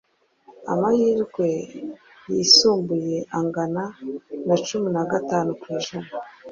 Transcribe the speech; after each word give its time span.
amahirwe 0.73 1.47
yisumbuye 2.33 3.17
angana 3.39 3.83
na 4.47 4.55
cumi 4.65 4.89
na 4.95 5.03
gatanu 5.11 5.49
ku 5.61 5.65
ijana 5.77 6.11